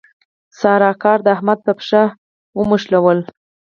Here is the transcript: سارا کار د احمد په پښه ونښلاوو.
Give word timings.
سارا 0.59 0.91
کار 1.03 1.19
د 1.23 1.27
احمد 1.35 1.59
په 1.65 1.71
پښه 1.79 2.03
ونښلاوو. 2.57 3.11